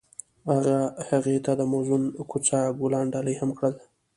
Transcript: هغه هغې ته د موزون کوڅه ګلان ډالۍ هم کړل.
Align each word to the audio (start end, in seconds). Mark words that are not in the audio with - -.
هغه 0.51 0.77
هغې 1.09 1.37
ته 1.45 1.51
د 1.59 1.61
موزون 1.71 2.03
کوڅه 2.31 2.59
ګلان 2.79 3.05
ډالۍ 3.13 3.35
هم 3.41 3.49
کړل. 3.57 3.73